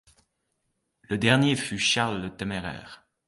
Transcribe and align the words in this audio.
Le 1.03 1.19
dernier 1.19 1.55
fut 1.55 1.77
Charles 1.77 2.23
le 2.23 2.35
Téméraire. 2.35 3.05